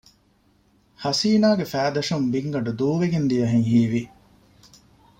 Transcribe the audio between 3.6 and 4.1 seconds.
ހީވި